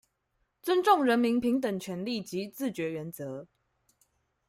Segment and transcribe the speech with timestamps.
[0.63, 3.45] 尊重人民平等權利及自決原則